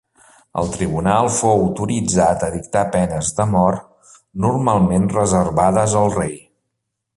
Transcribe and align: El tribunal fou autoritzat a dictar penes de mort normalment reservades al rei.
El 0.59 0.69
tribunal 0.75 1.27
fou 1.35 1.61
autoritzat 1.65 2.45
a 2.47 2.49
dictar 2.55 2.83
penes 2.97 3.29
de 3.41 3.47
mort 3.51 4.17
normalment 4.49 5.07
reservades 5.19 5.97
al 6.03 6.13
rei. 6.19 6.37